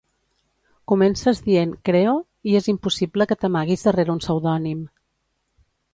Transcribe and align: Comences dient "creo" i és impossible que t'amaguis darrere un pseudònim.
Comences 0.91 1.41
dient 1.49 1.75
"creo" 1.89 2.15
i 2.53 2.57
és 2.61 2.69
impossible 2.73 3.27
que 3.33 3.39
t'amaguis 3.43 3.87
darrere 3.89 4.15
un 4.19 4.23
pseudònim. 4.25 4.81